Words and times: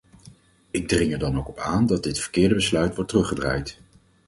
Ik 0.71 0.87
dring 0.87 1.13
er 1.13 1.19
dan 1.19 1.37
ook 1.37 1.47
op 1.49 1.57
aan 1.57 1.85
dat 1.85 2.03
dit 2.03 2.19
verkeerde 2.19 2.55
besluit 2.55 2.95
wordt 2.95 3.09
teruggedraaid. 3.09 3.79